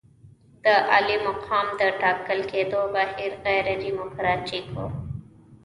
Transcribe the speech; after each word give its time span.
د 0.63 0.65
عالي 0.91 1.17
مقام 1.27 1.67
د 1.79 1.81
ټاکل 2.01 2.39
کېدو 2.51 2.79
بهیر 2.93 3.31
غیر 3.45 3.65
ډیموکراتیک 3.83 4.65
وو. 4.75 4.87